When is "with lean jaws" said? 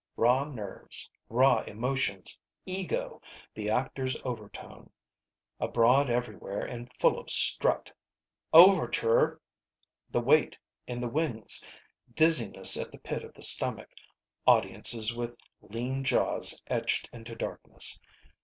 15.15-16.63